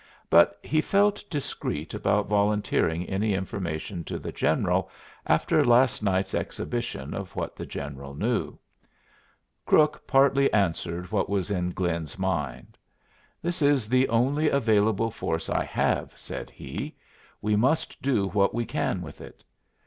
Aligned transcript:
But 0.31 0.57
he 0.63 0.81
felt 0.81 1.23
discreet 1.29 1.93
about 1.93 2.25
volunteering 2.25 3.07
any 3.07 3.35
information 3.35 4.03
to 4.05 4.17
the 4.17 4.31
General 4.31 4.89
after 5.27 5.63
last 5.63 6.01
night's 6.01 6.33
exhibition 6.33 7.13
of 7.13 7.35
what 7.35 7.55
the 7.55 7.67
General 7.67 8.15
knew. 8.15 8.57
Crook 9.63 10.01
partly 10.07 10.51
answered 10.53 11.11
what 11.11 11.29
was 11.29 11.51
in 11.51 11.69
Glynn's 11.69 12.17
mind. 12.17 12.79
"This 13.43 13.61
is 13.61 13.87
the 13.87 14.09
only 14.09 14.49
available 14.49 15.11
force 15.11 15.49
I 15.51 15.65
have," 15.65 16.13
said 16.17 16.49
he. 16.49 16.95
"We 17.39 17.55
must 17.55 18.01
do 18.01 18.27
what 18.29 18.55
we 18.55 18.65
can 18.65 19.03
with 19.03 19.21
it. 19.21 19.43